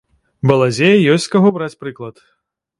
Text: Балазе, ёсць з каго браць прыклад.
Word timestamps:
Балазе, 0.51 0.89
ёсць 1.17 1.27
з 1.27 1.33
каго 1.37 1.53
браць 1.61 1.71
прыклад. 1.85 2.15